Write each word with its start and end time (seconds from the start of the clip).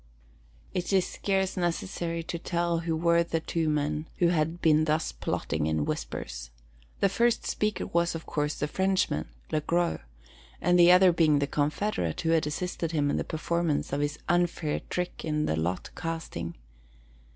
It 0.73 0.91
is 0.91 1.05
scarce 1.05 1.55
necessary 1.55 2.23
to 2.23 2.39
tell 2.39 2.79
who 2.79 2.95
were 2.95 3.21
the 3.23 3.39
two 3.39 3.69
men 3.69 4.07
who 4.17 4.29
had 4.29 4.59
been 4.59 4.85
thus 4.85 5.11
plotting 5.11 5.67
in 5.67 5.85
whispers. 5.85 6.49
The 7.01 7.07
first 7.07 7.45
speaker 7.45 7.85
was, 7.85 8.15
of 8.15 8.25
course, 8.25 8.55
the 8.55 8.67
Frenchman, 8.67 9.27
Le 9.51 9.61
Gros, 9.61 9.99
the 10.59 10.91
other 10.91 11.11
being 11.13 11.37
the 11.37 11.45
confederate 11.45 12.21
who 12.21 12.31
had 12.31 12.47
assisted 12.47 12.93
him 12.93 13.11
in 13.11 13.17
the 13.17 13.23
performance 13.23 13.93
of 13.93 14.01
his 14.01 14.17
unfair 14.27 14.81
trick 14.89 15.23
in 15.23 15.45
the 15.45 15.55
lot 15.55 15.91
casting. 15.95 16.55